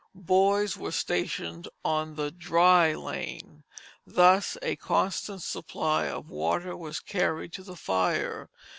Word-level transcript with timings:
Boys 0.15 0.75
were 0.75 0.91
stationed 0.91 1.67
on 1.85 2.15
the 2.15 2.31
dry 2.31 2.91
lane. 2.95 3.63
Thus 4.03 4.57
a 4.63 4.75
constant 4.75 5.43
supply 5.43 6.07
of 6.07 6.27
water 6.31 6.75
was 6.75 6.99
carried 6.99 7.53
to 7.53 7.61
the 7.61 7.75
fire. 7.77 8.49